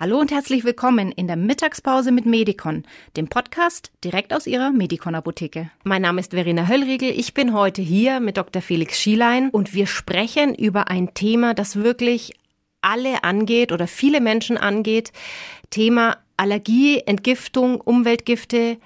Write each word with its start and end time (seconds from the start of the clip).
Hallo 0.00 0.20
und 0.20 0.30
herzlich 0.30 0.62
willkommen 0.62 1.10
in 1.10 1.26
der 1.26 1.34
Mittagspause 1.34 2.12
mit 2.12 2.24
Medicon, 2.24 2.84
dem 3.16 3.26
Podcast 3.26 3.90
direkt 4.04 4.32
aus 4.32 4.46
Ihrer 4.46 4.70
Medicon 4.70 5.16
Apotheke. 5.16 5.72
Mein 5.82 6.02
Name 6.02 6.20
ist 6.20 6.30
Verena 6.30 6.68
Höllriegel. 6.68 7.10
Ich 7.10 7.34
bin 7.34 7.52
heute 7.52 7.82
hier 7.82 8.20
mit 8.20 8.36
Dr. 8.36 8.62
Felix 8.62 9.00
Schielein 9.00 9.50
und 9.50 9.74
wir 9.74 9.88
sprechen 9.88 10.54
über 10.54 10.86
ein 10.86 11.14
Thema, 11.14 11.52
das 11.52 11.74
wirklich 11.74 12.34
alle 12.80 13.24
angeht 13.24 13.72
oder 13.72 13.88
viele 13.88 14.20
Menschen 14.20 14.56
angeht. 14.56 15.10
Thema 15.70 16.18
Allergie, 16.36 17.00
Entgiftung, 17.00 17.80
Umweltgifte. 17.80 18.76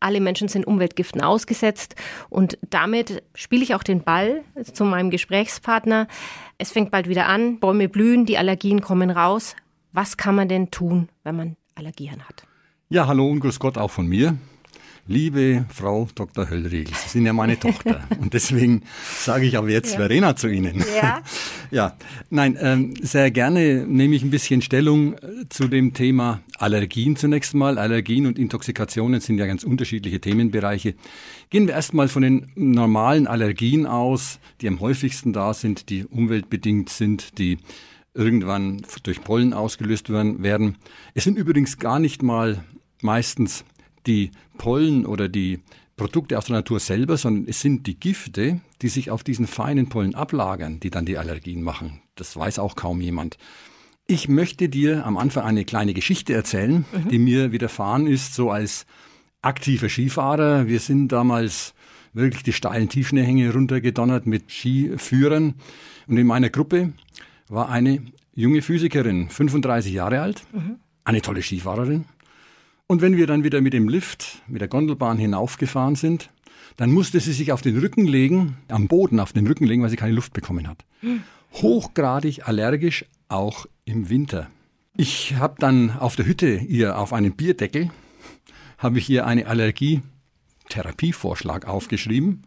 Alle 0.00 0.20
Menschen 0.20 0.48
sind 0.48 0.66
Umweltgiften 0.66 1.20
ausgesetzt 1.20 1.94
und 2.28 2.58
damit 2.68 3.22
spiele 3.36 3.62
ich 3.62 3.76
auch 3.76 3.84
den 3.84 4.02
Ball 4.02 4.42
zu 4.72 4.84
meinem 4.84 5.10
Gesprächspartner. 5.10 6.08
Es 6.58 6.72
fängt 6.72 6.90
bald 6.90 7.08
wieder 7.08 7.26
an, 7.26 7.60
Bäume 7.60 7.88
blühen, 7.88 8.26
die 8.26 8.36
Allergien 8.36 8.80
kommen 8.80 9.10
raus. 9.10 9.54
Was 9.96 10.18
kann 10.18 10.34
man 10.34 10.46
denn 10.46 10.70
tun, 10.70 11.08
wenn 11.24 11.36
man 11.36 11.56
Allergien 11.74 12.28
hat? 12.28 12.46
Ja, 12.90 13.06
hallo 13.06 13.30
und 13.30 13.40
grüß 13.40 13.58
Gott 13.58 13.78
auch 13.78 13.90
von 13.90 14.06
mir. 14.06 14.36
Liebe 15.06 15.64
Frau 15.72 16.06
Dr. 16.14 16.50
Höllriegel, 16.50 16.92
Sie 16.94 17.08
sind 17.08 17.24
ja 17.24 17.32
meine 17.32 17.58
Tochter 17.58 18.06
und 18.20 18.34
deswegen 18.34 18.82
sage 19.18 19.46
ich 19.46 19.56
aber 19.56 19.70
jetzt 19.70 19.92
ja. 19.92 20.00
Verena 20.00 20.36
zu 20.36 20.48
Ihnen. 20.48 20.84
Ja. 20.94 21.22
ja, 21.70 21.96
nein, 22.28 22.58
ähm, 22.60 22.92
sehr 23.00 23.30
gerne 23.30 23.86
nehme 23.86 24.14
ich 24.16 24.22
ein 24.22 24.28
bisschen 24.28 24.60
Stellung 24.60 25.14
äh, 25.14 25.48
zu 25.48 25.66
dem 25.66 25.94
Thema 25.94 26.42
Allergien 26.58 27.16
zunächst 27.16 27.54
mal. 27.54 27.78
Allergien 27.78 28.26
und 28.26 28.38
Intoxikationen 28.38 29.22
sind 29.22 29.38
ja 29.38 29.46
ganz 29.46 29.64
unterschiedliche 29.64 30.20
Themenbereiche. 30.20 30.94
Gehen 31.48 31.68
wir 31.68 31.72
erstmal 31.72 32.08
von 32.08 32.20
den 32.20 32.52
normalen 32.54 33.26
Allergien 33.26 33.86
aus, 33.86 34.40
die 34.60 34.68
am 34.68 34.80
häufigsten 34.80 35.32
da 35.32 35.54
sind, 35.54 35.88
die 35.88 36.04
umweltbedingt 36.04 36.90
sind, 36.90 37.38
die 37.38 37.56
irgendwann 38.16 38.82
durch 39.02 39.22
Pollen 39.22 39.52
ausgelöst 39.52 40.10
werden. 40.10 40.78
Es 41.14 41.24
sind 41.24 41.38
übrigens 41.38 41.78
gar 41.78 41.98
nicht 41.98 42.22
mal 42.22 42.64
meistens 43.02 43.64
die 44.06 44.30
Pollen 44.58 45.04
oder 45.06 45.28
die 45.28 45.60
Produkte 45.96 46.36
aus 46.36 46.46
der 46.46 46.56
Natur 46.56 46.80
selber, 46.80 47.16
sondern 47.16 47.46
es 47.48 47.60
sind 47.60 47.86
die 47.86 47.98
Gifte, 47.98 48.60
die 48.82 48.88
sich 48.88 49.10
auf 49.10 49.24
diesen 49.24 49.46
feinen 49.46 49.88
Pollen 49.88 50.14
ablagern, 50.14 50.80
die 50.80 50.90
dann 50.90 51.06
die 51.06 51.18
Allergien 51.18 51.62
machen. 51.62 52.00
Das 52.14 52.36
weiß 52.36 52.58
auch 52.58 52.76
kaum 52.76 53.00
jemand. 53.00 53.38
Ich 54.06 54.28
möchte 54.28 54.68
dir 54.68 55.04
am 55.04 55.16
Anfang 55.16 55.44
eine 55.44 55.64
kleine 55.64 55.94
Geschichte 55.94 56.32
erzählen, 56.32 56.84
mhm. 56.92 57.08
die 57.08 57.18
mir 57.18 57.52
widerfahren 57.52 58.06
ist, 58.06 58.34
so 58.34 58.50
als 58.50 58.86
aktiver 59.42 59.88
Skifahrer. 59.88 60.68
Wir 60.68 60.80
sind 60.80 61.08
damals 61.08 61.74
wirklich 62.12 62.42
die 62.42 62.52
steilen 62.52 62.88
Tiefschneehänge 62.88 63.52
runtergedonnert 63.52 64.26
mit 64.26 64.50
Skiführern. 64.50 65.54
Und 66.06 66.18
in 66.18 66.26
meiner 66.26 66.50
Gruppe 66.50 66.92
war 67.48 67.68
eine 67.68 68.02
junge 68.34 68.62
Physikerin, 68.62 69.28
35 69.28 69.92
Jahre 69.92 70.20
alt, 70.20 70.44
mhm. 70.52 70.76
eine 71.04 71.22
tolle 71.22 71.42
Skifahrerin. 71.42 72.04
Und 72.86 73.02
wenn 73.02 73.16
wir 73.16 73.26
dann 73.26 73.42
wieder 73.42 73.60
mit 73.60 73.72
dem 73.72 73.88
Lift, 73.88 74.42
mit 74.46 74.60
der 74.60 74.68
Gondelbahn 74.68 75.18
hinaufgefahren 75.18 75.96
sind, 75.96 76.30
dann 76.76 76.92
musste 76.92 77.18
sie 77.20 77.32
sich 77.32 77.52
auf 77.52 77.62
den 77.62 77.78
Rücken 77.78 78.06
legen, 78.06 78.58
am 78.68 78.86
Boden 78.86 79.18
auf 79.18 79.32
den 79.32 79.46
Rücken 79.46 79.64
legen, 79.64 79.82
weil 79.82 79.88
sie 79.90 79.96
keine 79.96 80.12
Luft 80.12 80.34
bekommen 80.34 80.68
hat. 80.68 80.84
Mhm. 81.02 81.22
Hochgradig 81.54 82.46
allergisch, 82.46 83.06
auch 83.28 83.66
im 83.84 84.08
Winter. 84.08 84.48
Ich 84.96 85.34
habe 85.36 85.56
dann 85.58 85.98
auf 85.98 86.14
der 86.16 86.26
Hütte 86.26 86.56
ihr 86.56 86.98
auf 86.98 87.12
einen 87.12 87.36
Bierdeckel, 87.36 87.90
habe 88.78 88.98
ich 88.98 89.10
ihr 89.10 89.26
eine 89.26 89.46
Allergietherapievorschlag 89.46 91.66
aufgeschrieben. 91.66 92.44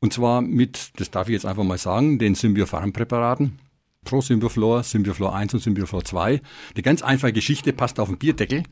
Und 0.00 0.12
zwar 0.12 0.40
mit, 0.40 0.92
das 0.96 1.10
darf 1.10 1.28
ich 1.28 1.34
jetzt 1.34 1.46
einfach 1.46 1.64
mal 1.64 1.78
sagen, 1.78 2.18
den 2.18 2.34
Symbiofarm-Präparaten. 2.34 3.58
Pro 4.04 4.20
Symbioflor, 4.20 4.82
Symbioflor 4.82 5.34
1 5.34 5.54
und 5.54 5.60
Symbioflor 5.60 6.04
2. 6.04 6.40
Die 6.76 6.82
ganz 6.82 7.02
einfache 7.02 7.32
Geschichte 7.32 7.72
passt 7.72 8.00
auf 8.00 8.08
den 8.08 8.18
Bierdeckel 8.18 8.62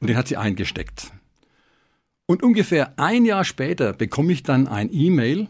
und 0.00 0.08
den 0.08 0.16
hat 0.16 0.28
sie 0.28 0.36
eingesteckt. 0.36 1.12
Und 2.26 2.42
ungefähr 2.42 2.98
ein 2.98 3.24
Jahr 3.24 3.44
später 3.44 3.92
bekomme 3.92 4.32
ich 4.32 4.42
dann 4.42 4.68
ein 4.68 4.90
E-Mail. 4.92 5.48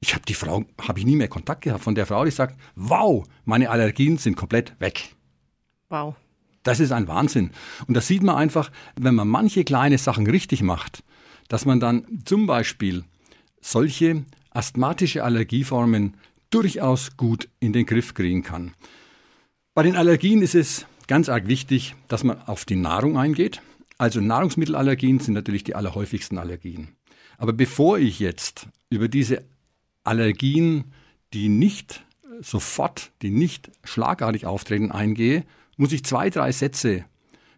Ich 0.00 0.14
habe 0.14 0.24
die 0.26 0.34
Frau, 0.34 0.64
habe 0.80 0.98
ich 0.98 1.04
nie 1.04 1.16
mehr 1.16 1.28
Kontakt 1.28 1.62
gehabt 1.62 1.84
von 1.84 1.94
der 1.94 2.06
Frau, 2.06 2.24
die 2.24 2.30
sagt, 2.30 2.58
wow, 2.74 3.26
meine 3.44 3.70
Allergien 3.70 4.16
sind 4.16 4.36
komplett 4.36 4.78
weg. 4.80 5.14
Wow. 5.88 6.14
Das 6.62 6.80
ist 6.80 6.92
ein 6.92 7.08
Wahnsinn. 7.08 7.50
Und 7.86 7.94
das 7.94 8.06
sieht 8.06 8.22
man 8.22 8.36
einfach, 8.36 8.70
wenn 8.96 9.14
man 9.14 9.28
manche 9.28 9.64
kleine 9.64 9.98
Sachen 9.98 10.26
richtig 10.26 10.62
macht, 10.62 11.02
dass 11.48 11.64
man 11.64 11.80
dann 11.80 12.22
zum 12.24 12.46
Beispiel 12.46 13.04
solche 13.60 14.24
asthmatische 14.50 15.24
Allergieformen 15.24 16.16
durchaus 16.50 17.16
gut 17.16 17.48
in 17.60 17.72
den 17.72 17.86
Griff 17.86 18.14
kriegen 18.14 18.42
kann. 18.42 18.74
Bei 19.74 19.82
den 19.82 19.96
Allergien 19.96 20.42
ist 20.42 20.54
es 20.54 20.86
ganz 21.06 21.28
arg 21.28 21.46
wichtig, 21.46 21.94
dass 22.08 22.24
man 22.24 22.42
auf 22.42 22.64
die 22.64 22.76
Nahrung 22.76 23.16
eingeht. 23.16 23.62
Also 23.98 24.20
Nahrungsmittelallergien 24.20 25.20
sind 25.20 25.34
natürlich 25.34 25.64
die 25.64 25.74
allerhäufigsten 25.74 26.38
Allergien. 26.38 26.88
Aber 27.38 27.52
bevor 27.52 27.98
ich 27.98 28.18
jetzt 28.18 28.66
über 28.90 29.08
diese 29.08 29.44
Allergien, 30.04 30.92
die 31.32 31.48
nicht 31.48 32.04
sofort, 32.40 33.12
die 33.22 33.30
nicht 33.30 33.70
schlagartig 33.84 34.46
auftreten, 34.46 34.90
eingehe, 34.90 35.44
muss 35.76 35.92
ich 35.92 36.04
zwei, 36.04 36.30
drei 36.30 36.52
Sätze 36.52 37.04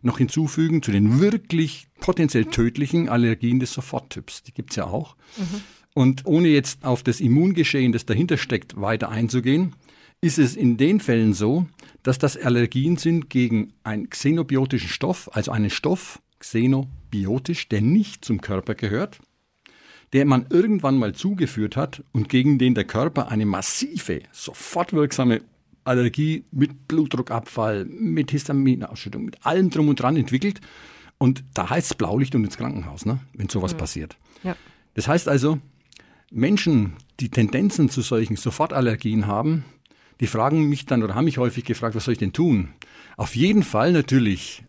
noch 0.03 0.19
hinzufügen 0.19 0.83
zu 0.83 0.91
den 0.91 1.21
wirklich 1.21 1.87
potenziell 2.01 2.47
tödlichen 2.47 3.09
Allergien 3.09 3.61
des 3.61 3.73
Soforttyps. 3.73 4.43
Die 4.43 4.53
gibt 4.53 4.71
es 4.71 4.77
ja 4.77 4.85
auch. 4.85 5.17
Mhm. 5.37 5.63
Und 5.95 6.25
ohne 6.25 6.49
jetzt 6.49 6.85
auf 6.85 7.03
das 7.03 7.21
Immungeschehen, 7.21 7.93
das 7.93 8.07
dahinter 8.07 8.37
steckt, 8.37 8.81
weiter 8.81 9.11
einzugehen, 9.11 9.75
ist 10.21 10.39
es 10.39 10.57
in 10.57 10.77
den 10.77 11.01
Fällen 11.01 11.35
so, 11.35 11.67
dass 12.03 12.19
das 12.19 12.37
Allergien 12.37 12.97
sind 12.97 13.29
gegen 13.29 13.73
einen 13.85 14.09
xenobiotischen 14.09 14.89
Stoff, 14.89 15.29
also 15.33 15.51
einen 15.51 15.71
Stoff, 15.71 16.21
xenobiotisch, 16.39 17.69
der 17.69 17.81
nicht 17.81 18.25
zum 18.25 18.41
Körper 18.41 18.75
gehört, 18.75 19.19
der 20.13 20.25
man 20.25 20.47
irgendwann 20.51 20.99
mal 20.99 21.15
zugeführt 21.15 21.77
hat 21.77 22.05
und 22.13 22.29
gegen 22.29 22.59
den 22.59 22.75
der 22.75 22.85
Körper 22.85 23.29
eine 23.29 23.47
massive, 23.47 24.21
sofort 24.33 24.93
wirksame 24.93 25.43
Allergie 25.85 26.45
mit 26.53 26.87
Blutdruckabfall, 26.87 27.85
mit 27.87 28.31
Histaminausschüttung, 28.31 29.25
mit 29.25 29.45
allem 29.45 29.71
drum 29.71 29.89
und 29.89 30.01
dran 30.01 30.17
entwickelt. 30.17 30.61
Und 31.19 31.43
da 31.55 31.71
heißt 31.71 31.93
es 31.93 31.95
Blaulicht 31.97 32.35
und 32.35 32.45
ins 32.45 32.57
Krankenhaus, 32.57 33.05
ne, 33.05 33.19
wenn 33.35 33.49
sowas 33.49 33.75
mhm. 33.75 33.79
passiert. 33.79 34.17
Ja. 34.45 34.57
Das 34.95 35.09
heißt 35.09 35.29
also, 35.29 35.59
Menschen, 36.33 36.95
die 37.21 37.29
Tendenzen 37.29 37.89
zu 37.89 38.01
solchen 38.01 38.37
Sofortallergien 38.37 39.27
haben, 39.27 39.65
die 40.21 40.27
fragen 40.27 40.69
mich 40.69 40.87
dann 40.87 41.03
oder 41.03 41.15
haben 41.15 41.27
mich 41.27 41.39
häufig 41.39 41.65
gefragt, 41.65 41.95
was 41.95 42.05
soll 42.05 42.13
ich 42.13 42.19
denn 42.19 42.33
tun? 42.33 42.71
Auf 43.17 43.37
jeden 43.37 43.63
Fall 43.63 43.93
natürlich 43.93 44.65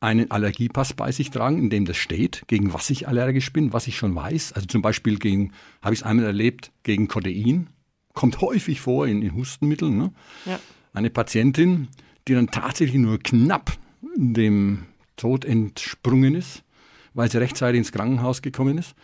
einen 0.00 0.30
Allergiepass 0.30 0.94
bei 0.94 1.12
sich 1.12 1.30
tragen, 1.30 1.58
in 1.58 1.70
dem 1.70 1.84
das 1.84 1.96
steht, 1.96 2.42
gegen 2.48 2.72
was 2.72 2.90
ich 2.90 3.08
allergisch 3.08 3.52
bin, 3.52 3.72
was 3.72 3.86
ich 3.86 3.96
schon 3.96 4.14
weiß. 4.14 4.52
Also 4.52 4.66
zum 4.66 4.82
Beispiel 4.82 5.18
gegen, 5.18 5.52
habe 5.80 5.94
ich 5.94 6.00
es 6.00 6.06
einmal 6.06 6.26
erlebt, 6.26 6.72
gegen 6.82 7.08
Codein. 7.08 7.68
Kommt 8.12 8.40
häufig 8.40 8.80
vor 8.80 9.06
in, 9.06 9.22
in 9.22 9.34
Hustenmitteln. 9.34 9.96
Ne? 9.96 10.12
Ja. 10.44 10.58
Eine 10.92 11.10
Patientin, 11.10 11.88
die 12.28 12.34
dann 12.34 12.50
tatsächlich 12.50 13.00
nur 13.00 13.18
knapp 13.18 13.72
dem 14.16 14.84
Tod 15.16 15.44
entsprungen 15.44 16.34
ist, 16.34 16.62
weil 17.14 17.30
sie 17.30 17.38
rechtzeitig 17.38 17.78
ins 17.78 17.92
Krankenhaus 17.92 18.42
gekommen 18.42 18.78
ist. 18.78 18.94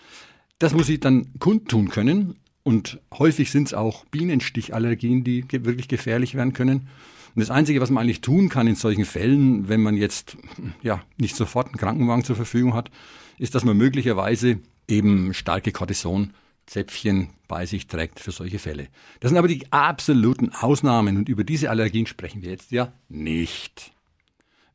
Das 0.62 0.75
muss 0.75 0.89
ich 0.89 1.00
dann 1.00 1.27
kundtun 1.41 1.89
können. 1.89 2.37
Und 2.62 3.00
häufig 3.12 3.50
sind 3.50 3.67
es 3.67 3.75
auch 3.75 4.05
Bienenstichallergien, 4.12 5.25
die 5.25 5.45
wirklich 5.50 5.89
gefährlich 5.89 6.37
werden 6.37 6.53
können. 6.53 6.89
Und 7.34 7.41
das 7.41 7.50
Einzige, 7.50 7.81
was 7.81 7.91
man 7.91 8.05
eigentlich 8.05 8.21
tun 8.21 8.49
kann 8.49 8.69
in 8.69 8.77
solchen 8.77 9.05
Fällen, 9.05 9.69
wenn 9.69 9.81
man 9.81 9.97
jetzt 9.97 10.37
ja 10.81 11.03
nicht 11.17 11.34
sofort 11.34 11.67
einen 11.67 11.78
Krankenwagen 11.78 12.23
zur 12.23 12.37
Verfügung 12.37 12.75
hat, 12.75 12.93
ist, 13.39 13.56
dass 13.56 13.65
man 13.65 13.77
möglicherweise 13.77 14.61
eben 14.87 15.34
starke 15.34 15.73
Cortisonzäpfchen 15.73 17.31
bei 17.49 17.67
sich 17.67 17.89
trägt 17.89 18.21
für 18.21 18.31
solche 18.31 18.61
Fälle. 18.61 18.87
Das 19.19 19.31
sind 19.31 19.39
aber 19.39 19.49
die 19.49 19.67
absoluten 19.73 20.50
Ausnahmen 20.50 21.17
und 21.17 21.29
über 21.29 21.43
diese 21.43 21.71
Allergien 21.71 22.06
sprechen 22.06 22.41
wir 22.43 22.50
jetzt 22.53 22.71
ja 22.71 22.93
nicht. 23.09 23.91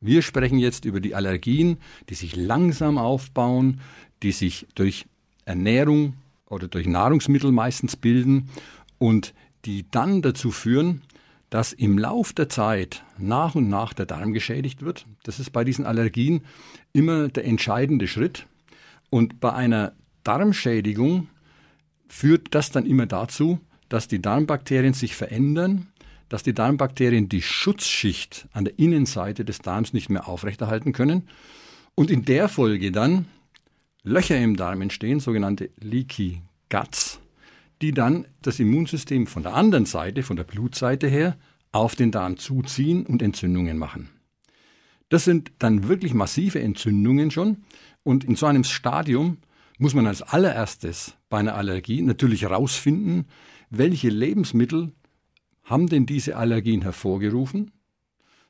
Wir 0.02 0.20
sprechen 0.20 0.58
jetzt 0.58 0.84
über 0.84 1.00
die 1.00 1.14
Allergien, 1.14 1.78
die 2.10 2.14
sich 2.14 2.36
langsam 2.36 2.98
aufbauen, 2.98 3.80
die 4.22 4.32
sich 4.32 4.66
durch 4.74 5.06
Ernährung 5.48 6.14
oder 6.46 6.68
durch 6.68 6.86
Nahrungsmittel 6.86 7.50
meistens 7.50 7.96
bilden 7.96 8.50
und 8.98 9.34
die 9.64 9.86
dann 9.90 10.22
dazu 10.22 10.50
führen, 10.50 11.02
dass 11.50 11.72
im 11.72 11.98
Lauf 11.98 12.32
der 12.32 12.48
Zeit 12.48 13.04
nach 13.16 13.54
und 13.54 13.68
nach 13.68 13.94
der 13.94 14.06
Darm 14.06 14.32
geschädigt 14.32 14.82
wird. 14.82 15.06
Das 15.24 15.40
ist 15.40 15.50
bei 15.50 15.64
diesen 15.64 15.86
Allergien 15.86 16.42
immer 16.92 17.28
der 17.28 17.46
entscheidende 17.46 18.06
Schritt. 18.06 18.46
Und 19.10 19.40
bei 19.40 19.52
einer 19.52 19.92
Darmschädigung 20.24 21.28
führt 22.08 22.54
das 22.54 22.70
dann 22.70 22.84
immer 22.84 23.06
dazu, 23.06 23.58
dass 23.88 24.08
die 24.08 24.20
Darmbakterien 24.20 24.92
sich 24.92 25.16
verändern, 25.16 25.86
dass 26.28 26.42
die 26.42 26.52
Darmbakterien 26.52 27.30
die 27.30 27.40
Schutzschicht 27.40 28.46
an 28.52 28.66
der 28.66 28.78
Innenseite 28.78 29.46
des 29.46 29.60
Darms 29.60 29.94
nicht 29.94 30.10
mehr 30.10 30.28
aufrechterhalten 30.28 30.92
können 30.92 31.28
und 31.94 32.10
in 32.10 32.26
der 32.26 32.50
Folge 32.50 32.92
dann 32.92 33.24
Löcher 34.02 34.38
im 34.38 34.56
Darm 34.56 34.82
entstehen, 34.82 35.20
sogenannte 35.20 35.70
Leaky 35.80 36.42
Guts, 36.68 37.20
die 37.82 37.92
dann 37.92 38.26
das 38.42 38.60
Immunsystem 38.60 39.26
von 39.26 39.42
der 39.42 39.54
anderen 39.54 39.86
Seite, 39.86 40.22
von 40.22 40.36
der 40.36 40.44
Blutseite 40.44 41.08
her, 41.08 41.36
auf 41.72 41.94
den 41.94 42.10
Darm 42.10 42.36
zuziehen 42.36 43.06
und 43.06 43.22
Entzündungen 43.22 43.78
machen. 43.78 44.10
Das 45.08 45.24
sind 45.24 45.52
dann 45.58 45.88
wirklich 45.88 46.14
massive 46.14 46.60
Entzündungen 46.60 47.30
schon. 47.30 47.64
Und 48.02 48.24
in 48.24 48.36
so 48.36 48.46
einem 48.46 48.64
Stadium 48.64 49.38
muss 49.78 49.94
man 49.94 50.06
als 50.06 50.22
allererstes 50.22 51.14
bei 51.28 51.38
einer 51.38 51.54
Allergie 51.54 52.02
natürlich 52.02 52.42
herausfinden, 52.42 53.26
welche 53.70 54.08
Lebensmittel 54.08 54.92
haben 55.64 55.88
denn 55.88 56.06
diese 56.06 56.36
Allergien 56.36 56.82
hervorgerufen. 56.82 57.70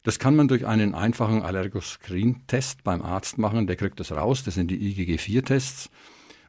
Das 0.08 0.18
kann 0.18 0.36
man 0.36 0.48
durch 0.48 0.64
einen 0.66 0.94
einfachen 0.94 1.42
Allergoscreen-Test 1.42 2.82
beim 2.82 3.02
Arzt 3.02 3.36
machen, 3.36 3.66
der 3.66 3.76
kriegt 3.76 4.00
das 4.00 4.10
raus, 4.10 4.42
das 4.42 4.54
sind 4.54 4.70
die 4.70 4.78
IgG4-Tests. 4.78 5.90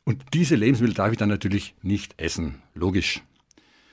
Und 0.06 0.24
diese 0.34 0.56
Lebensmittel 0.56 0.96
darf 0.96 1.12
ich 1.12 1.18
dann 1.18 1.28
natürlich 1.28 1.76
nicht 1.82 2.14
essen, 2.22 2.62
logisch. 2.74 3.22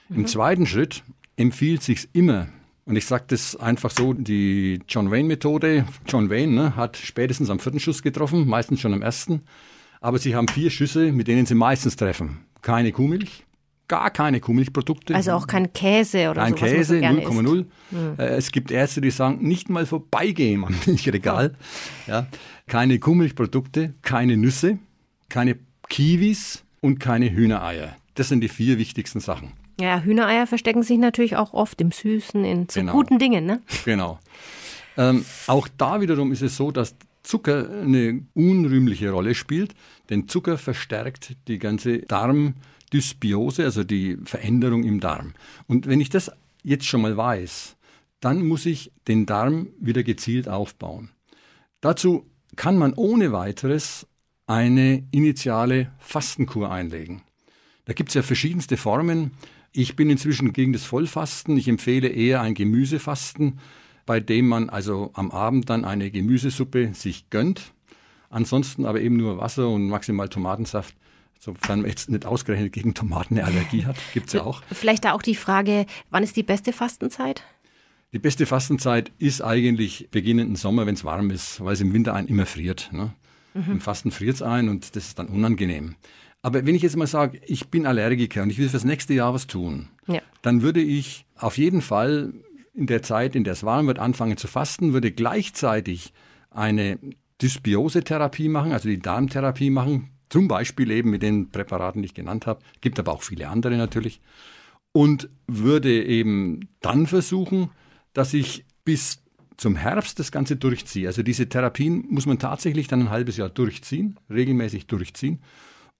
Mhm. 0.08 0.18
Im 0.18 0.26
zweiten 0.28 0.66
Schritt 0.66 1.02
empfiehlt 1.34 1.82
sich 1.82 2.08
immer, 2.12 2.46
und 2.84 2.94
ich 2.94 3.06
sage 3.06 3.24
das 3.26 3.56
einfach 3.56 3.90
so, 3.90 4.12
die 4.12 4.82
John 4.88 5.10
Wayne-Methode, 5.10 5.84
John 6.06 6.30
Wayne 6.30 6.52
ne, 6.52 6.76
hat 6.76 6.96
spätestens 6.96 7.50
am 7.50 7.58
vierten 7.58 7.80
Schuss 7.80 8.04
getroffen, 8.04 8.46
meistens 8.46 8.80
schon 8.80 8.94
am 8.94 9.02
ersten. 9.02 9.42
Aber 10.00 10.20
sie 10.20 10.36
haben 10.36 10.46
vier 10.46 10.70
Schüsse, 10.70 11.10
mit 11.10 11.26
denen 11.26 11.44
sie 11.44 11.56
meistens 11.56 11.96
treffen. 11.96 12.46
Keine 12.62 12.92
Kuhmilch, 12.92 13.44
gar 13.88 14.10
keine 14.10 14.40
Kuhmilchprodukte. 14.40 15.14
Also 15.14 15.32
auch 15.32 15.46
kein 15.46 15.72
Käse 15.72 16.30
oder 16.30 16.42
kein 16.42 16.56
so. 16.56 16.64
Käse, 16.64 16.96
0,0. 16.96 17.66
Hm. 17.90 18.14
Äh, 18.18 18.22
es 18.36 18.52
gibt 18.52 18.70
Ärzte, 18.70 19.00
die 19.00 19.10
sagen, 19.10 19.46
nicht 19.46 19.68
mal 19.68 19.86
vorbeigehen 19.86 20.64
am 20.64 20.74
Milchregal. 20.86 21.54
Ja. 22.06 22.26
Keine 22.66 22.98
Kuhmilchprodukte, 22.98 23.94
keine 24.02 24.36
Nüsse, 24.36 24.78
keine 25.28 25.56
Kiwis 25.88 26.64
und 26.80 26.98
keine 26.98 27.30
Hühnereier. 27.30 27.96
Das 28.14 28.28
sind 28.28 28.40
die 28.40 28.48
vier 28.48 28.78
wichtigsten 28.78 29.20
Sachen. 29.20 29.52
Ja, 29.78 30.00
Hühnereier 30.00 30.46
verstecken 30.46 30.82
sich 30.82 30.98
natürlich 30.98 31.36
auch 31.36 31.52
oft 31.52 31.80
im 31.80 31.92
Süßen, 31.92 32.44
in 32.44 32.66
genau. 32.66 32.92
guten 32.92 33.18
Dingen, 33.18 33.44
ne? 33.44 33.60
Genau. 33.84 34.18
Ähm, 34.96 35.24
auch 35.46 35.68
da 35.76 36.00
wiederum 36.00 36.32
ist 36.32 36.40
es 36.40 36.56
so, 36.56 36.70
dass 36.70 36.96
Zucker 37.22 37.68
eine 37.82 38.22
unrühmliche 38.34 39.10
Rolle 39.10 39.34
spielt, 39.34 39.74
denn 40.08 40.28
Zucker 40.28 40.56
verstärkt 40.56 41.36
die 41.48 41.58
ganze 41.58 41.98
Darmdysbiose, 42.90 43.64
also 43.64 43.84
die 43.84 44.16
Veränderung 44.24 44.84
im 44.84 45.00
Darm. 45.00 45.34
Und 45.66 45.86
wenn 45.86 46.00
ich 46.00 46.10
das 46.10 46.30
jetzt 46.62 46.86
schon 46.86 47.02
mal 47.02 47.16
weiß, 47.16 47.76
dann 48.20 48.46
muss 48.46 48.66
ich 48.66 48.92
den 49.08 49.26
Darm 49.26 49.68
wieder 49.78 50.02
gezielt 50.02 50.48
aufbauen. 50.48 51.10
Dazu 51.80 52.26
kann 52.56 52.78
man 52.78 52.94
ohne 52.94 53.32
weiteres 53.32 54.06
eine 54.46 55.04
initiale 55.10 55.92
Fastenkur 55.98 56.70
einlegen. 56.70 57.22
Da 57.84 57.92
gibt 57.92 58.10
es 58.10 58.14
ja 58.14 58.22
verschiedenste 58.22 58.76
Formen. 58.76 59.32
Ich 59.72 59.96
bin 59.96 60.08
inzwischen 60.08 60.52
gegen 60.52 60.72
das 60.72 60.84
Vollfasten. 60.84 61.56
Ich 61.56 61.68
empfehle 61.68 62.08
eher 62.08 62.40
ein 62.40 62.54
Gemüsefasten, 62.54 63.60
bei 64.06 64.20
dem 64.20 64.48
man 64.48 64.70
also 64.70 65.10
am 65.14 65.30
Abend 65.30 65.68
dann 65.68 65.84
eine 65.84 66.10
Gemüsesuppe 66.10 66.94
sich 66.94 67.28
gönnt. 67.30 67.72
Ansonsten 68.30 68.86
aber 68.86 69.00
eben 69.00 69.16
nur 69.16 69.38
Wasser 69.38 69.68
und 69.68 69.88
maximal 69.88 70.28
Tomatensaft. 70.28 70.96
Sofern 71.38 71.82
man 71.82 71.90
jetzt 71.90 72.10
nicht 72.10 72.26
ausgerechnet 72.26 72.72
gegen 72.72 72.94
Tomaten 72.94 73.38
eine 73.38 73.46
Allergie 73.46 73.84
hat, 73.84 73.96
gibt 74.14 74.28
es 74.28 74.32
ja 74.32 74.42
auch. 74.42 74.62
Vielleicht 74.72 75.04
da 75.04 75.12
auch 75.12 75.22
die 75.22 75.34
Frage, 75.34 75.86
wann 76.10 76.22
ist 76.22 76.36
die 76.36 76.42
beste 76.42 76.72
Fastenzeit? 76.72 77.42
Die 78.12 78.18
beste 78.18 78.46
Fastenzeit 78.46 79.12
ist 79.18 79.42
eigentlich 79.42 80.08
beginnenden 80.10 80.56
Sommer, 80.56 80.86
wenn 80.86 80.94
es 80.94 81.04
warm 81.04 81.30
ist, 81.30 81.62
weil 81.62 81.74
es 81.74 81.80
im 81.80 81.92
Winter 81.92 82.14
einen 82.14 82.28
immer 82.28 82.46
friert. 82.46 82.90
Ne? 82.92 83.12
Mhm. 83.54 83.72
Im 83.72 83.80
Fasten 83.80 84.10
friert 84.10 84.36
es 84.36 84.42
ein 84.42 84.68
und 84.68 84.96
das 84.96 85.08
ist 85.08 85.18
dann 85.18 85.26
unangenehm. 85.26 85.96
Aber 86.42 86.64
wenn 86.64 86.74
ich 86.74 86.82
jetzt 86.82 86.96
mal 86.96 87.06
sage, 87.06 87.40
ich 87.46 87.68
bin 87.68 87.86
Allergiker 87.86 88.42
und 88.42 88.50
ich 88.50 88.58
will 88.58 88.68
fürs 88.68 88.84
nächste 88.84 89.14
Jahr 89.14 89.34
was 89.34 89.46
tun, 89.46 89.88
ja. 90.06 90.20
dann 90.42 90.62
würde 90.62 90.80
ich 90.80 91.26
auf 91.36 91.58
jeden 91.58 91.82
Fall 91.82 92.32
in 92.72 92.86
der 92.86 93.02
Zeit, 93.02 93.34
in 93.34 93.42
der 93.42 93.54
es 93.54 93.64
warm 93.64 93.86
wird, 93.86 93.98
anfangen 93.98 94.36
zu 94.36 94.46
fasten, 94.46 94.92
würde 94.92 95.10
gleichzeitig 95.10 96.12
eine 96.50 96.98
Dysbiose-Therapie 97.42 98.48
machen, 98.48 98.72
also 98.72 98.88
die 98.88 98.98
Darmtherapie 98.98 99.70
machen, 99.70 100.10
zum 100.28 100.48
Beispiel 100.48 100.90
eben 100.90 101.10
mit 101.10 101.22
den 101.22 101.50
Präparaten, 101.50 102.02
die 102.02 102.06
ich 102.06 102.14
genannt 102.14 102.46
habe, 102.46 102.60
gibt 102.80 102.98
aber 102.98 103.12
auch 103.12 103.22
viele 103.22 103.48
andere 103.48 103.76
natürlich, 103.76 104.20
und 104.92 105.28
würde 105.46 106.04
eben 106.04 106.68
dann 106.80 107.06
versuchen, 107.06 107.70
dass 108.14 108.32
ich 108.32 108.64
bis 108.84 109.22
zum 109.56 109.76
Herbst 109.76 110.18
das 110.18 110.32
Ganze 110.32 110.56
durchziehe. 110.56 111.06
Also 111.06 111.22
diese 111.22 111.48
Therapien 111.48 112.06
muss 112.08 112.26
man 112.26 112.38
tatsächlich 112.38 112.88
dann 112.88 113.02
ein 113.02 113.10
halbes 113.10 113.36
Jahr 113.36 113.48
durchziehen, 113.48 114.18
regelmäßig 114.30 114.86
durchziehen 114.86 115.40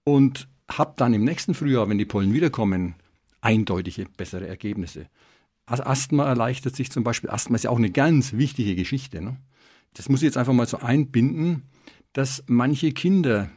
und 0.03 0.47
habe 0.69 0.93
dann 0.97 1.13
im 1.13 1.23
nächsten 1.23 1.53
Frühjahr, 1.53 1.89
wenn 1.89 1.97
die 1.97 2.05
Pollen 2.05 2.33
wiederkommen, 2.33 2.95
eindeutige 3.41 4.05
bessere 4.17 4.47
Ergebnisse. 4.47 5.07
Also 5.65 5.83
Asthma 5.83 6.25
erleichtert 6.25 6.75
sich 6.75 6.91
zum 6.91 7.03
Beispiel. 7.03 7.29
Asthma 7.29 7.55
ist 7.55 7.63
ja 7.63 7.69
auch 7.69 7.77
eine 7.77 7.91
ganz 7.91 8.33
wichtige 8.33 8.75
Geschichte. 8.75 9.21
Ne? 9.21 9.37
Das 9.93 10.09
muss 10.09 10.21
ich 10.21 10.25
jetzt 10.25 10.37
einfach 10.37 10.53
mal 10.53 10.67
so 10.67 10.77
einbinden, 10.77 11.63
dass 12.13 12.43
manche 12.47 12.91
Kinder 12.93 13.49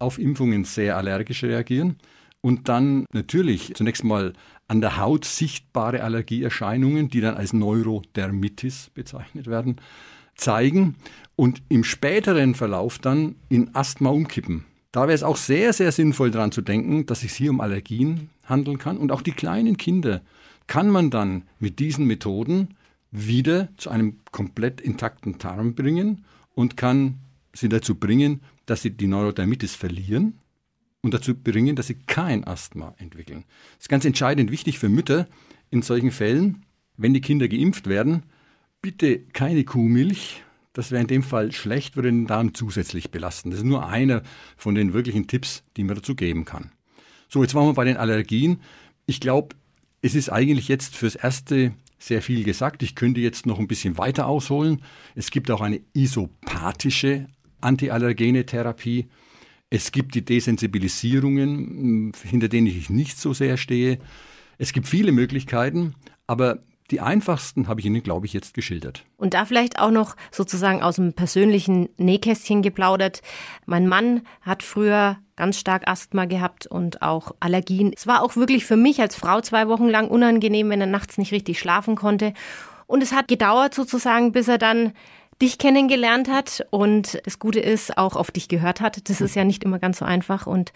auf 0.00 0.18
Impfungen 0.18 0.64
sehr 0.64 0.96
allergisch 0.96 1.42
reagieren 1.42 1.96
und 2.40 2.68
dann 2.68 3.04
natürlich 3.12 3.74
zunächst 3.74 4.04
mal 4.04 4.32
an 4.68 4.80
der 4.80 4.96
Haut 4.98 5.24
sichtbare 5.24 6.02
Allergieerscheinungen, 6.02 7.08
die 7.08 7.20
dann 7.20 7.36
als 7.36 7.52
Neurodermitis 7.52 8.90
bezeichnet 8.94 9.46
werden, 9.46 9.76
zeigen 10.36 10.96
und 11.36 11.62
im 11.68 11.84
späteren 11.84 12.54
Verlauf 12.54 12.98
dann 12.98 13.34
in 13.48 13.74
Asthma 13.74 14.10
umkippen. 14.10 14.64
Da 14.92 15.02
wäre 15.02 15.12
es 15.12 15.22
auch 15.22 15.36
sehr, 15.36 15.72
sehr 15.72 15.92
sinnvoll 15.92 16.30
daran 16.30 16.52
zu 16.52 16.62
denken, 16.62 17.06
dass 17.06 17.22
es 17.22 17.34
hier 17.34 17.50
um 17.50 17.60
Allergien 17.60 18.30
handeln 18.44 18.78
kann. 18.78 18.96
Und 18.96 19.12
auch 19.12 19.22
die 19.22 19.32
kleinen 19.32 19.76
Kinder 19.76 20.22
kann 20.66 20.88
man 20.88 21.10
dann 21.10 21.44
mit 21.58 21.78
diesen 21.78 22.06
Methoden 22.06 22.74
wieder 23.12 23.68
zu 23.76 23.90
einem 23.90 24.18
komplett 24.32 24.80
intakten 24.80 25.38
Darm 25.38 25.74
bringen 25.74 26.24
und 26.54 26.76
kann 26.76 27.18
sie 27.52 27.68
dazu 27.68 27.94
bringen, 27.96 28.40
dass 28.70 28.82
sie 28.82 28.92
die 28.92 29.08
Neurodermitis 29.08 29.74
verlieren 29.74 30.38
und 31.02 31.12
dazu 31.12 31.34
bringen, 31.34 31.74
dass 31.74 31.88
sie 31.88 31.96
kein 32.06 32.44
Asthma 32.44 32.94
entwickeln. 32.98 33.44
Das 33.74 33.86
ist 33.86 33.88
ganz 33.88 34.04
entscheidend 34.04 34.52
wichtig 34.52 34.78
für 34.78 34.88
Mütter 34.88 35.26
in 35.70 35.82
solchen 35.82 36.12
Fällen, 36.12 36.64
wenn 36.96 37.12
die 37.12 37.20
Kinder 37.20 37.48
geimpft 37.48 37.88
werden, 37.88 38.22
bitte 38.80 39.18
keine 39.18 39.64
Kuhmilch, 39.64 40.44
das 40.72 40.92
wäre 40.92 41.00
in 41.00 41.08
dem 41.08 41.24
Fall 41.24 41.50
schlecht, 41.50 41.96
würde 41.96 42.10
den 42.10 42.28
Darm 42.28 42.54
zusätzlich 42.54 43.10
belasten. 43.10 43.50
Das 43.50 43.58
ist 43.58 43.66
nur 43.66 43.88
einer 43.88 44.22
von 44.56 44.76
den 44.76 44.92
wirklichen 44.92 45.26
Tipps, 45.26 45.64
die 45.76 45.82
man 45.82 45.96
dazu 45.96 46.14
geben 46.14 46.44
kann. 46.44 46.70
So, 47.28 47.42
jetzt 47.42 47.56
waren 47.56 47.66
wir 47.66 47.74
bei 47.74 47.84
den 47.84 47.96
Allergien. 47.96 48.60
Ich 49.04 49.18
glaube, 49.18 49.56
es 50.00 50.14
ist 50.14 50.28
eigentlich 50.28 50.68
jetzt 50.68 50.94
fürs 50.94 51.16
Erste 51.16 51.72
sehr 51.98 52.22
viel 52.22 52.44
gesagt. 52.44 52.84
Ich 52.84 52.94
könnte 52.94 53.20
jetzt 53.20 53.46
noch 53.46 53.58
ein 53.58 53.66
bisschen 53.66 53.98
weiter 53.98 54.28
ausholen. 54.28 54.82
Es 55.16 55.32
gibt 55.32 55.50
auch 55.50 55.60
eine 55.60 55.80
isopathische 55.92 57.26
antiallergene 57.60 58.46
Therapie. 58.46 59.08
Es 59.70 59.92
gibt 59.92 60.14
die 60.14 60.24
Desensibilisierungen, 60.24 62.12
hinter 62.24 62.48
denen 62.48 62.66
ich 62.66 62.90
nicht 62.90 63.18
so 63.18 63.32
sehr 63.32 63.56
stehe. 63.56 63.98
Es 64.58 64.72
gibt 64.72 64.88
viele 64.88 65.12
Möglichkeiten, 65.12 65.94
aber 66.26 66.58
die 66.90 67.00
einfachsten 67.00 67.68
habe 67.68 67.80
ich 67.80 67.86
Ihnen, 67.86 68.02
glaube 68.02 68.26
ich, 68.26 68.32
jetzt 68.32 68.52
geschildert. 68.52 69.04
Und 69.16 69.34
da 69.34 69.44
vielleicht 69.44 69.78
auch 69.78 69.92
noch 69.92 70.16
sozusagen 70.32 70.82
aus 70.82 70.96
dem 70.96 71.12
persönlichen 71.12 71.88
Nähkästchen 71.98 72.62
geplaudert. 72.62 73.22
Mein 73.64 73.86
Mann 73.86 74.22
hat 74.42 74.64
früher 74.64 75.18
ganz 75.36 75.58
stark 75.58 75.88
Asthma 75.88 76.24
gehabt 76.24 76.66
und 76.66 77.00
auch 77.00 77.32
Allergien. 77.38 77.92
Es 77.96 78.06
war 78.06 78.22
auch 78.22 78.36
wirklich 78.36 78.64
für 78.66 78.76
mich 78.76 79.00
als 79.00 79.14
Frau 79.14 79.40
zwei 79.40 79.68
Wochen 79.68 79.88
lang 79.88 80.08
unangenehm, 80.08 80.68
wenn 80.70 80.80
er 80.80 80.86
nachts 80.86 81.16
nicht 81.16 81.32
richtig 81.32 81.60
schlafen 81.60 81.94
konnte. 81.94 82.34
Und 82.86 83.02
es 83.04 83.12
hat 83.12 83.28
gedauert 83.28 83.72
sozusagen, 83.72 84.32
bis 84.32 84.48
er 84.48 84.58
dann 84.58 84.92
dich 85.40 85.56
kennengelernt 85.56 86.28
hat 86.28 86.66
und 86.70 87.20
das 87.24 87.38
Gute 87.38 87.60
ist, 87.60 87.96
auch 87.96 88.14
auf 88.14 88.30
dich 88.30 88.48
gehört 88.48 88.80
hat. 88.80 89.08
Das 89.08 89.20
ist 89.22 89.34
ja 89.34 89.44
nicht 89.44 89.64
immer 89.64 89.78
ganz 89.78 89.98
so 89.98 90.04
einfach. 90.04 90.46
Und 90.46 90.72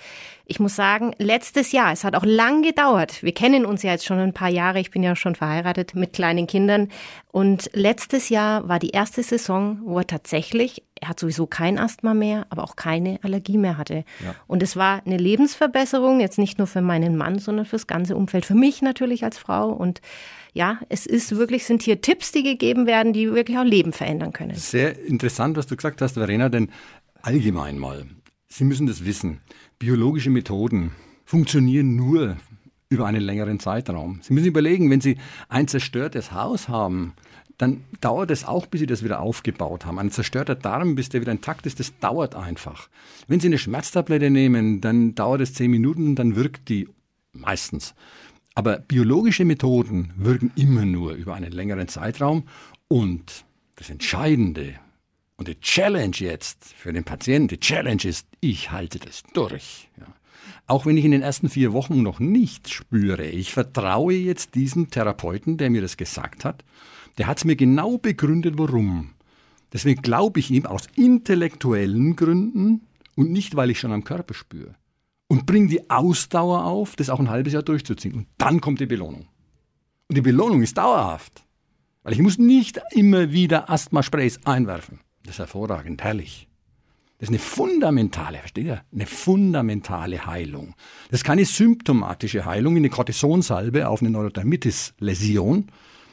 ich 0.46 0.58
muss 0.58 0.74
sagen, 0.74 1.14
letztes 1.18 1.72
Jahr, 1.72 1.92
es 1.92 2.02
hat 2.02 2.16
auch 2.16 2.24
lang 2.24 2.62
gedauert. 2.62 3.22
Wir 3.22 3.32
kennen 3.32 3.66
uns 3.66 3.82
ja 3.82 3.92
jetzt 3.92 4.06
schon 4.06 4.18
ein 4.18 4.32
paar 4.32 4.48
Jahre. 4.48 4.80
Ich 4.80 4.90
bin 4.90 5.02
ja 5.02 5.16
schon 5.16 5.34
verheiratet 5.34 5.94
mit 5.94 6.14
kleinen 6.14 6.46
Kindern. 6.46 6.88
Und 7.30 7.68
letztes 7.74 8.30
Jahr 8.30 8.66
war 8.66 8.78
die 8.78 8.90
erste 8.90 9.22
Saison, 9.22 9.80
wo 9.84 9.98
er 9.98 10.06
tatsächlich, 10.06 10.82
er 10.98 11.10
hat 11.10 11.20
sowieso 11.20 11.46
kein 11.46 11.78
Asthma 11.78 12.14
mehr, 12.14 12.46
aber 12.48 12.64
auch 12.64 12.76
keine 12.76 13.18
Allergie 13.22 13.58
mehr 13.58 13.76
hatte. 13.76 14.04
Ja. 14.24 14.34
Und 14.46 14.62
es 14.62 14.76
war 14.76 15.02
eine 15.04 15.18
Lebensverbesserung, 15.18 16.20
jetzt 16.20 16.38
nicht 16.38 16.56
nur 16.56 16.66
für 16.66 16.80
meinen 16.80 17.16
Mann, 17.16 17.38
sondern 17.38 17.66
fürs 17.66 17.86
ganze 17.86 18.16
Umfeld. 18.16 18.46
Für 18.46 18.54
mich 18.54 18.80
natürlich 18.80 19.24
als 19.24 19.36
Frau 19.36 19.68
und 19.68 20.00
ja, 20.54 20.80
es 20.88 21.04
ist 21.04 21.36
wirklich, 21.36 21.64
sind 21.64 21.82
hier 21.82 22.00
Tipps, 22.00 22.30
die 22.30 22.44
gegeben 22.44 22.86
werden, 22.86 23.12
die 23.12 23.32
wirklich 23.32 23.58
auch 23.58 23.64
Leben 23.64 23.92
verändern 23.92 24.32
können. 24.32 24.54
Sehr 24.54 24.98
interessant, 25.04 25.56
was 25.56 25.66
du 25.66 25.76
gesagt 25.76 26.00
hast, 26.00 26.14
Verena, 26.14 26.48
denn 26.48 26.70
allgemein 27.22 27.76
mal, 27.76 28.06
Sie 28.48 28.64
müssen 28.64 28.86
das 28.86 29.04
wissen, 29.04 29.40
biologische 29.80 30.30
Methoden 30.30 30.92
funktionieren 31.24 31.96
nur 31.96 32.36
über 32.88 33.06
einen 33.06 33.22
längeren 33.22 33.58
Zeitraum. 33.58 34.20
Sie 34.22 34.32
müssen 34.32 34.46
überlegen, 34.46 34.90
wenn 34.90 35.00
Sie 35.00 35.18
ein 35.48 35.66
zerstörtes 35.66 36.30
Haus 36.30 36.68
haben, 36.68 37.14
dann 37.58 37.82
dauert 38.00 38.30
es 38.30 38.44
auch, 38.44 38.66
bis 38.66 38.80
Sie 38.80 38.86
das 38.86 39.02
wieder 39.02 39.20
aufgebaut 39.20 39.86
haben. 39.86 39.98
Ein 39.98 40.12
zerstörter 40.12 40.54
Darm, 40.54 40.94
bis 40.94 41.08
der 41.08 41.20
wieder 41.20 41.32
intakt 41.32 41.66
ist, 41.66 41.80
das 41.80 41.98
dauert 41.98 42.36
einfach. 42.36 42.88
Wenn 43.26 43.40
Sie 43.40 43.48
eine 43.48 43.58
Schmerztablette 43.58 44.30
nehmen, 44.30 44.80
dann 44.80 45.16
dauert 45.16 45.40
es 45.40 45.54
zehn 45.54 45.72
Minuten, 45.72 46.14
dann 46.14 46.36
wirkt 46.36 46.68
die 46.68 46.88
meistens. 47.32 47.94
Aber 48.54 48.78
biologische 48.78 49.44
Methoden 49.44 50.12
wirken 50.16 50.52
immer 50.54 50.84
nur 50.84 51.14
über 51.14 51.34
einen 51.34 51.52
längeren 51.52 51.88
Zeitraum 51.88 52.44
und 52.88 53.44
das 53.76 53.90
Entscheidende, 53.90 54.78
Und 55.36 55.48
die 55.48 55.60
Challenge 55.60 56.14
jetzt 56.16 56.74
für 56.76 56.92
den 56.92 57.04
Patienten, 57.04 57.48
die 57.48 57.58
Challenge 57.60 58.04
ist, 58.04 58.26
ich 58.40 58.70
halte 58.70 58.98
das 59.00 59.24
durch. 59.32 59.88
Ja. 59.98 60.06
Auch 60.66 60.86
wenn 60.86 60.96
ich 60.96 61.04
in 61.04 61.10
den 61.10 61.22
ersten 61.22 61.48
vier 61.48 61.72
Wochen 61.72 62.02
noch 62.02 62.20
nichts 62.20 62.70
spüre, 62.70 63.26
ich 63.26 63.52
vertraue 63.52 64.14
jetzt 64.14 64.54
diesem 64.54 64.90
Therapeuten, 64.90 65.56
der 65.56 65.70
mir 65.70 65.82
das 65.82 65.96
gesagt 65.96 66.44
hat. 66.44 66.64
Der 67.18 67.26
hat 67.26 67.38
es 67.38 67.44
mir 67.44 67.56
genau 67.56 67.98
begründet, 67.98 68.54
warum. 68.58 69.10
Deswegen 69.72 70.02
glaube 70.02 70.38
ich 70.38 70.50
ihm 70.50 70.66
aus 70.66 70.86
intellektuellen 70.94 72.14
Gründen 72.14 72.82
und 73.16 73.30
nicht, 73.30 73.56
weil 73.56 73.70
ich 73.70 73.80
schon 73.80 73.92
am 73.92 74.04
Körper 74.04 74.34
spüre. 74.34 74.76
Und 75.28 75.46
bringe 75.46 75.68
die 75.68 75.90
Ausdauer 75.90 76.64
auf, 76.64 76.96
das 76.96 77.10
auch 77.10 77.18
ein 77.18 77.30
halbes 77.30 77.52
Jahr 77.52 77.62
durchzuziehen. 77.62 78.14
Und 78.14 78.26
dann 78.38 78.60
kommt 78.60 78.80
die 78.80 78.86
Belohnung. 78.86 79.28
Und 80.08 80.16
die 80.16 80.22
Belohnung 80.22 80.62
ist 80.62 80.76
dauerhaft. 80.76 81.44
Weil 82.02 82.12
ich 82.12 82.18
muss 82.20 82.38
nicht 82.38 82.80
immer 82.92 83.32
wieder 83.32 83.70
Asthma-Sprays 83.70 84.40
einwerfen. 84.44 85.00
Das 85.22 85.36
ist 85.36 85.38
hervorragend, 85.38 86.02
herrlich. 86.04 86.48
Das 87.18 87.28
ist 87.30 87.34
eine 87.34 87.38
fundamentale, 87.38 88.38
versteht 88.38 88.66
ihr? 88.66 88.82
Eine 88.92 89.06
fundamentale 89.06 90.26
Heilung. 90.26 90.74
Das 91.10 91.20
ist 91.20 91.24
keine 91.24 91.46
symptomatische 91.46 92.44
Heilung 92.44 92.74
wie 92.74 92.80
eine 92.80 92.90
Cortisonsalbe 92.90 93.88
auf 93.88 94.02
eine 94.02 94.10
Neurodermitis-Läsion. 94.10 95.68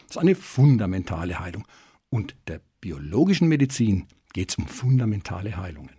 Das 0.07 0.15
ist 0.15 0.21
eine 0.21 0.35
fundamentale 0.35 1.39
Heilung. 1.39 1.67
Und 2.09 2.35
der 2.47 2.61
biologischen 2.79 3.49
Medizin 3.49 4.07
geht 4.33 4.51
es 4.51 4.57
um 4.57 4.67
fundamentale 4.67 5.57
Heilungen. 5.57 5.91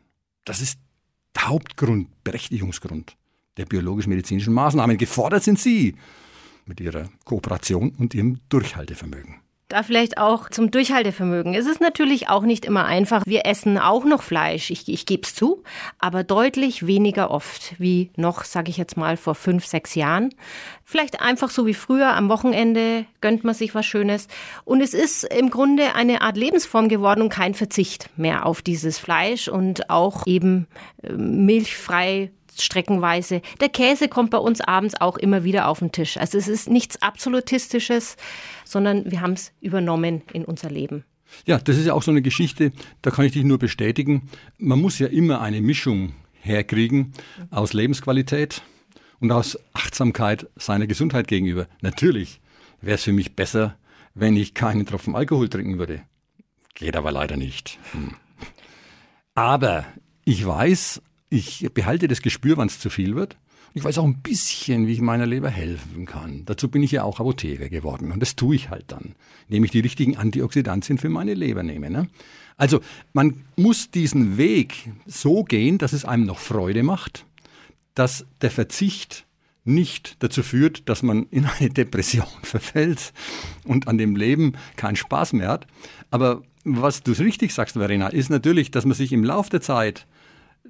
Das 0.45 0.62
ist 0.62 0.78
Hauptgrund, 1.40 2.08
Berechtigungsgrund 2.24 3.16
der 3.56 3.66
biologisch-medizinischen 3.66 4.54
Maßnahmen. 4.54 4.96
Gefordert 4.96 5.42
sind 5.42 5.58
Sie 5.58 5.96
mit 6.64 6.80
Ihrer 6.80 7.08
Kooperation 7.24 7.90
und 7.98 8.14
Ihrem 8.14 8.40
Durchhaltevermögen. 8.48 9.41
Da 9.73 9.83
vielleicht 9.83 10.19
auch 10.19 10.50
zum 10.50 10.71
Durchhaltevermögen. 10.71 11.55
Es 11.55 11.64
ist 11.64 11.81
natürlich 11.81 12.29
auch 12.29 12.43
nicht 12.43 12.67
immer 12.67 12.85
einfach. 12.85 13.23
Wir 13.25 13.47
essen 13.47 13.79
auch 13.79 14.05
noch 14.05 14.23
Fleisch, 14.23 14.71
ich, 14.71 14.87
ich 14.87 15.07
gebe 15.07 15.23
es 15.23 15.35
zu, 15.35 15.62
aber 15.99 16.25
deutlich 16.25 16.87
weniger 16.87 17.31
oft 17.31 17.81
wie 17.81 18.11
noch, 18.17 18.45
sage 18.45 18.69
ich 18.69 18.76
jetzt 18.76 18.99
mal, 18.99 19.17
vor 19.17 19.35
fünf, 19.35 19.64
sechs 19.64 19.95
Jahren. 19.95 20.29
Vielleicht 20.85 21.23
einfach 21.23 21.49
so 21.49 21.64
wie 21.64 21.73
früher, 21.73 22.14
am 22.14 22.29
Wochenende 22.29 23.07
gönnt 23.23 23.45
man 23.45 23.55
sich 23.55 23.75
was 23.75 23.87
Schönes. 23.87 24.29
Und 24.67 24.83
es 24.83 24.93
ist 24.93 25.25
im 25.25 25.49
Grunde 25.49 25.95
eine 25.95 26.21
Art 26.21 26.37
Lebensform 26.37 26.91
geworden 26.91 27.23
und 27.23 27.31
kein 27.31 27.55
Verzicht 27.55 28.11
mehr 28.19 28.45
auf 28.45 28.61
dieses 28.61 28.99
Fleisch 28.99 29.49
und 29.49 29.88
auch 29.88 30.26
eben 30.26 30.67
äh, 31.02 31.14
milchfrei 31.14 32.31
streckenweise. 32.56 33.42
Der 33.61 33.68
Käse 33.68 34.09
kommt 34.09 34.30
bei 34.30 34.38
uns 34.38 34.61
abends 34.61 35.00
auch 35.00 35.16
immer 35.16 35.44
wieder 35.44 35.68
auf 35.68 35.78
den 35.78 35.92
Tisch. 35.92 36.16
Also 36.16 36.38
es 36.38 36.49
ist 36.49 36.68
nichts 36.68 37.00
Absolutistisches, 37.02 38.16
sondern 38.64 39.11
wir 39.11 39.21
haben 39.21 39.32
es 39.32 39.52
übernommen 39.61 40.23
in 40.32 40.44
unser 40.44 40.71
Leben. 40.71 41.04
Ja, 41.47 41.59
das 41.59 41.78
ist 41.78 41.87
ja 41.87 41.94
auch 41.94 42.02
so 42.02 42.11
eine 42.11 42.23
Geschichte, 42.23 42.73
da 43.00 43.11
kann 43.11 43.25
ich 43.25 43.32
dich 43.32 43.44
nur 43.44 43.59
bestätigen. 43.59 44.28
Man 44.59 44.80
muss 44.80 44.99
ja 44.99 45.06
immer 45.06 45.40
eine 45.40 45.61
Mischung 45.62 46.14
herkriegen 46.40 47.12
aus 47.50 47.73
Lebensqualität 47.73 48.62
und 49.21 49.32
aus 49.32 49.59
Achtsamkeit 49.73 50.49
seiner 50.56 50.87
Gesundheit 50.87 51.28
gegenüber. 51.28 51.68
Natürlich 51.80 52.40
wäre 52.80 52.97
es 52.97 53.04
für 53.04 53.12
mich 53.12 53.35
besser, 53.35 53.76
wenn 54.14 54.37
ich 54.37 54.54
keinen 54.54 54.85
Tropfen 54.85 55.16
Alkohol 55.16 55.49
trinken 55.49 55.78
würde. 55.78 56.02
Geht 56.75 56.97
aber 56.97 57.12
leider 57.12 57.37
nicht. 57.37 57.78
Hm. 57.92 58.16
Aber 59.35 59.87
ich 60.25 60.47
weiß, 60.47 61.00
ich 61.32 61.66
behalte 61.72 62.08
das 62.08 62.20
Gespür, 62.20 62.56
wann 62.58 62.68
es 62.68 62.78
zu 62.78 62.90
viel 62.90 63.14
wird. 63.14 63.38
Ich 63.74 63.82
weiß 63.82 63.96
auch 63.98 64.04
ein 64.04 64.20
bisschen, 64.20 64.86
wie 64.86 64.92
ich 64.92 65.00
meiner 65.00 65.24
Leber 65.24 65.48
helfen 65.48 66.04
kann. 66.04 66.44
Dazu 66.44 66.68
bin 66.68 66.82
ich 66.82 66.92
ja 66.92 67.04
auch 67.04 67.20
Apotheker 67.20 67.70
geworden. 67.70 68.12
Und 68.12 68.20
das 68.20 68.36
tue 68.36 68.54
ich 68.54 68.68
halt 68.68 68.84
dann, 68.88 69.14
indem 69.48 69.64
ich 69.64 69.70
die 69.70 69.80
richtigen 69.80 70.18
Antioxidantien 70.18 70.98
für 70.98 71.08
meine 71.08 71.32
Leber 71.32 71.62
nehme. 71.62 71.88
Ne? 71.88 72.08
Also 72.58 72.80
man 73.14 73.44
muss 73.56 73.90
diesen 73.90 74.36
Weg 74.36 74.92
so 75.06 75.42
gehen, 75.42 75.78
dass 75.78 75.94
es 75.94 76.04
einem 76.04 76.26
noch 76.26 76.38
Freude 76.38 76.82
macht, 76.82 77.24
dass 77.94 78.26
der 78.42 78.50
Verzicht 78.50 79.24
nicht 79.64 80.22
dazu 80.22 80.42
führt, 80.42 80.88
dass 80.90 81.02
man 81.02 81.26
in 81.30 81.46
eine 81.46 81.70
Depression 81.70 82.26
verfällt 82.42 83.14
und 83.64 83.88
an 83.88 83.96
dem 83.96 84.16
Leben 84.16 84.52
keinen 84.76 84.96
Spaß 84.96 85.32
mehr 85.32 85.48
hat. 85.48 85.66
Aber 86.10 86.42
was 86.64 87.02
du 87.02 87.12
richtig 87.12 87.54
sagst, 87.54 87.72
Verena, 87.72 88.08
ist 88.08 88.28
natürlich, 88.28 88.70
dass 88.70 88.84
man 88.84 88.94
sich 88.94 89.12
im 89.12 89.24
Laufe 89.24 89.48
der 89.48 89.62
Zeit 89.62 90.06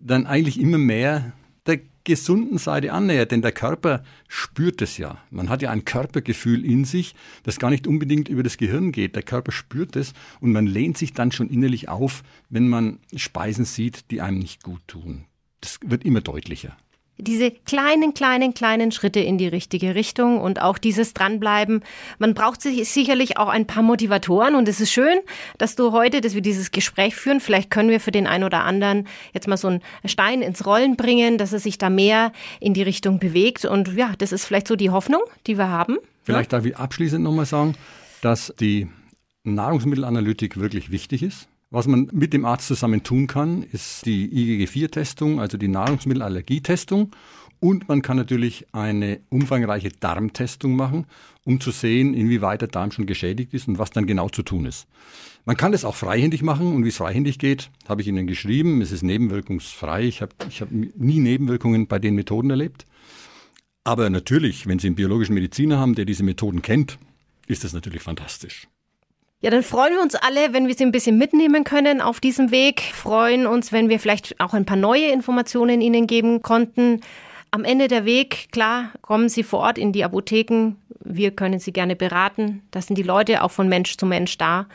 dann 0.03 0.27
eigentlich 0.27 0.61
immer 0.61 0.79
mehr 0.79 1.33
der 1.67 1.81
gesunden 2.05 2.59
Seite 2.59 2.93
annähert, 2.93 3.31
denn 3.31 3.43
der 3.43 3.53
Körper 3.53 4.03
spürt 4.27 4.83
es 4.83 4.99
ja. 4.99 5.19
Man 5.31 5.49
hat 5.49 5.63
ja 5.63 5.71
ein 5.71 5.85
Körpergefühl 5.85 6.65
in 6.65 6.85
sich, 6.85 7.15
das 7.45 7.59
gar 7.59 7.71
nicht 7.71 7.87
unbedingt 7.87 8.29
über 8.29 8.43
das 8.43 8.57
Gehirn 8.57 8.91
geht. 8.91 9.15
Der 9.15 9.23
Körper 9.23 9.53
spürt 9.53 9.95
es 9.95 10.13
und 10.41 10.53
man 10.53 10.67
lehnt 10.67 10.99
sich 10.99 11.13
dann 11.13 11.31
schon 11.31 11.49
innerlich 11.49 11.89
auf, 11.89 12.25
wenn 12.49 12.69
man 12.69 12.99
Speisen 13.15 13.65
sieht, 13.65 14.11
die 14.11 14.21
einem 14.21 14.39
nicht 14.39 14.65
gut 14.65 14.83
tun. 14.89 15.27
Das 15.61 15.79
wird 15.85 16.05
immer 16.05 16.21
deutlicher 16.21 16.77
diese 17.19 17.51
kleinen, 17.51 18.15
kleinen, 18.15 18.55
kleinen 18.55 18.91
Schritte 18.91 19.21
in 19.21 19.39
die 19.39 19.47
richtige 19.47 19.95
Richtung 19.95 20.41
und 20.41 20.61
auch 20.61 20.79
dieses 20.79 21.15
Dranbleiben. 21.15 21.83
Man 22.19 22.35
braucht 22.35 22.63
sich 22.63 22.89
sicherlich 22.89 23.37
auch 23.37 23.49
ein 23.49 23.67
paar 23.67 23.83
Motivatoren 23.83 24.55
und 24.55 24.69
es 24.69 24.81
ist 24.81 24.91
schön, 24.91 25.19
dass 25.59 25.77
du 25.77 25.93
heute, 25.93 26.21
dass 26.21 26.35
wir 26.35 26.43
dieses 26.43 26.71
Gespräch 26.71 27.15
führen. 27.15 27.41
Vielleicht 27.41 27.71
können 27.71 27.91
wir 27.91 28.01
für 28.01 28.11
den 28.11 28.27
einen 28.27 28.45
oder 28.45 28.65
anderen 28.65 29.07
jetzt 29.33 29.47
mal 29.47 29.57
so 29.57 29.69
einen 29.69 29.83
Stein 30.05 30.43
ins 30.43 30.67
Rollen 30.67 30.97
bringen, 30.97 31.39
dass 31.39 31.53
er 31.53 31.61
sich 31.61 31.79
da 31.79 31.91
mehr 31.91 32.33
in 32.61 32.75
die 32.75 32.83
Richtung 32.83 33.19
bewegt. 33.19 33.65
Und 33.65 33.95
ja, 33.95 34.15
das 34.19 34.33
ist 34.33 34.45
vielleicht 34.45 34.67
so 34.67 34.77
die 34.77 34.91
Hoffnung, 34.91 35.23
die 35.47 35.59
wir 35.59 35.69
haben. 35.69 35.99
Vielleicht 36.25 36.53
ja? 36.53 36.59
darf 36.59 36.67
ich 36.67 36.77
abschließend 36.77 37.23
nochmal 37.23 37.47
sagen, 37.47 37.75
dass 38.21 38.55
die 38.59 38.89
Nahrungsmittelanalytik 39.45 40.57
wirklich 40.59 40.91
wichtig 40.91 41.23
ist. 41.23 41.49
Was 41.73 41.87
man 41.87 42.11
mit 42.13 42.35
dem 42.35 42.45
Arzt 42.45 42.67
zusammen 42.67 43.03
tun 43.03 43.27
kann, 43.27 43.63
ist 43.63 44.05
die 44.05 44.29
IgG4-Testung, 44.29 45.41
also 45.41 45.57
die 45.57 45.69
Nahrungsmittelallergietestung. 45.69 47.17
Und 47.61 47.89
man 47.89 48.03
kann 48.03 48.19
natürlich 48.19 48.67
eine 48.73 49.21
umfangreiche 49.31 49.89
Darmtestung 49.89 50.77
machen, 50.77 51.07
um 51.45 51.61
zu 51.61 51.71
sehen, 51.71 52.13
inwieweit 52.13 52.61
der 52.61 52.69
Darm 52.69 52.91
schon 52.91 53.07
geschädigt 53.07 53.55
ist 53.55 53.69
und 53.69 53.79
was 53.79 53.89
dann 53.89 54.07
genau 54.07 54.29
zu 54.29 54.43
tun 54.43 54.67
ist. 54.67 54.87
Man 55.47 55.57
kann 55.57 55.73
das 55.73 55.87
auch 55.87 55.95
freihändig 55.95 56.43
machen 56.43 56.75
und 56.75 56.85
wie 56.85 56.91
es 56.91 56.99
freihändig 56.99 57.39
geht, 57.39 57.71
habe 57.89 58.03
ich 58.03 58.09
Ihnen 58.09 58.27
geschrieben. 58.27 58.83
Es 58.83 58.93
ist 58.93 59.03
nebenwirkungsfrei. 59.03 60.05
Ich 60.05 60.21
habe 60.21 60.35
ich 60.51 60.61
hab 60.61 60.71
nie 60.71 61.21
Nebenwirkungen 61.21 61.87
bei 61.87 61.99
den 61.99 62.15
Methoden 62.15 62.51
erlebt. 62.51 62.87
Aber 63.83 64.11
natürlich, 64.11 64.67
wenn 64.67 64.79
Sie 64.79 64.89
einen 64.89 64.97
biologischen 64.97 65.33
Mediziner 65.35 65.79
haben, 65.79 65.95
der 65.95 66.05
diese 66.05 66.23
Methoden 66.23 66.61
kennt, 66.61 66.99
ist 67.47 67.65
das 67.65 67.73
natürlich 67.73 68.03
fantastisch. 68.03 68.69
Ja, 69.43 69.51
dann 69.51 69.65
freuen 69.65 69.95
wir 69.95 70.01
uns 70.01 70.15
alle, 70.15 70.53
wenn 70.53 70.69
wir 70.69 70.75
Sie 70.75 70.85
ein 70.85 70.93
bisschen 70.93 71.19
mitnehmen 71.19 71.65
können 71.65 72.01
auf 72.01 72.21
diesem 72.21 72.53
Weg. 72.53 72.81
Freuen 72.81 73.49
uns, 73.49 73.73
wenn 73.73 73.89
wir 73.89 73.99
vielleicht 73.99 74.39
auch 74.41 74.55
ein 74.55 74.65
paar 74.65 74.77
neue 74.77 75.11
Informationen 75.11 75.81
Ihnen 75.81 76.07
geben 76.07 76.43
konnten. 76.43 77.01
Am 77.51 77.65
Ende 77.65 77.89
der 77.89 78.05
Weg, 78.05 78.53
klar, 78.53 78.93
kommen 79.03 79.29
Sie 79.29 79.43
vor 79.43 79.59
Ort 79.59 79.79
in 79.79 79.91
die 79.93 80.05
Apotheken. 80.05 80.77
Wir 81.01 81.33
können 81.33 81.59
Sie 81.59 81.73
gerne 81.73 81.97
beraten. 81.97 82.63
Da 82.71 82.81
sind 82.81 82.97
die 82.97 83.03
Leute 83.03 83.43
auch 83.43 83.51
von 83.51 83.69
Mensch 83.69 83.97
zu 83.97 84.07
Mensch 84.07 84.39
da 84.39 84.67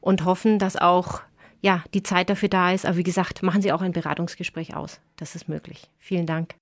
und 0.00 0.24
hoffen, 0.24 0.58
dass 0.58 0.76
auch 0.76 1.20
ja, 1.60 1.84
die 1.94 2.02
Zeit 2.02 2.28
dafür 2.28 2.48
da 2.48 2.72
ist. 2.72 2.84
Aber 2.84 2.96
wie 2.96 3.04
gesagt, 3.04 3.44
machen 3.44 3.62
Sie 3.62 3.72
auch 3.72 3.80
ein 3.80 3.92
Beratungsgespräch 3.92 4.74
aus. 4.74 4.98
Das 5.16 5.36
ist 5.36 5.48
möglich. 5.48 5.88
Vielen 6.00 6.26
Dank. 6.26 6.54